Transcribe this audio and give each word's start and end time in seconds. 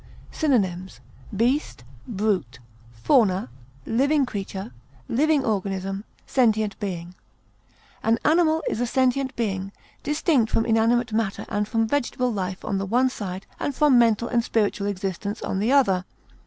Synonyms: 0.31 0.99
beast, 1.37 1.83
fauna, 3.03 3.49
living 3.85 4.25
organism, 5.45 6.03
sentient 6.25 6.79
being. 6.79 7.13
brute, 7.13 7.13
living 7.13 7.13
creature, 7.85 7.93
An 8.01 8.17
animal 8.25 8.63
is 8.67 8.81
a 8.81 8.87
sentient 8.87 9.35
being, 9.35 9.71
distinct 10.01 10.51
from 10.51 10.65
inanimate 10.65 11.13
matter 11.13 11.45
and 11.49 11.67
from 11.67 11.85
vegetable 11.87 12.33
life 12.33 12.65
on 12.65 12.79
the 12.79 12.85
one 12.87 13.11
side 13.11 13.45
and 13.59 13.75
from 13.75 13.99
mental 13.99 14.27
and 14.27 14.43
spiritual 14.43 14.87
existence 14.87 15.39
on 15.43 15.59
the 15.59 15.71
other. 15.71 16.03